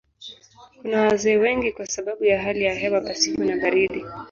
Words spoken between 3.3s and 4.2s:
na baridi.